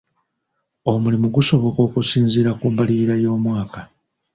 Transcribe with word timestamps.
Omulimu 0.91 1.27
gusoboka 1.35 1.79
okusinziira 1.87 2.51
ku 2.59 2.65
mbalirira 2.71 3.15
y'omwaka? 3.23 3.81